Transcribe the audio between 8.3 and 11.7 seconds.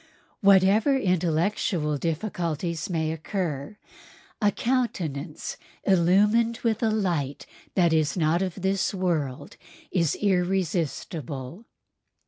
of this world is irresistible.